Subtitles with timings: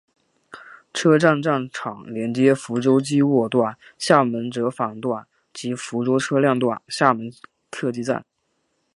[0.95, 7.31] 车站站场连接福州机务段厦门折返段及福州车辆段厦门
[7.69, 8.25] 客技站。